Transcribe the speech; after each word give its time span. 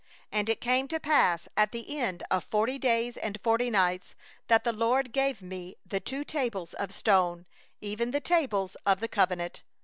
11And 0.33 0.49
it 0.49 0.61
came 0.61 0.87
to 0.87 0.99
pass 0.99 1.47
at 1.55 1.71
the 1.71 1.95
end 1.99 2.23
of 2.31 2.43
forty 2.43 2.79
days 2.79 3.17
and 3.17 3.39
forty 3.43 3.69
nights, 3.69 4.15
that 4.47 4.63
the 4.63 4.73
LORD 4.73 5.11
gave 5.11 5.43
me 5.43 5.75
the 5.85 5.99
two 5.99 6.23
tables 6.23 6.73
of 6.73 6.91
stone, 6.91 7.45
even 7.81 8.09
the 8.09 8.19
tables 8.19 8.75
of 8.83 8.99
the 8.99 9.07
covenant. 9.07 9.61